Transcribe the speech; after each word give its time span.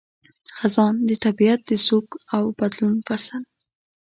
خزان– 0.57 0.95
د 1.09 1.11
طبیعت 1.25 1.59
د 1.65 1.71
سوګ 1.87 2.07
او 2.35 2.43
بدلون 2.59 2.97
فصل 3.07 3.43